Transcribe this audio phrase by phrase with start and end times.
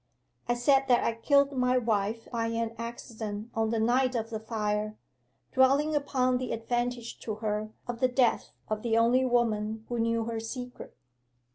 [0.49, 4.39] I said that I killed my wife by an accident on the night of the
[4.39, 4.97] fire,
[5.53, 10.23] dwelling upon the advantage to her of the death of the only woman who knew
[10.23, 10.97] her secret.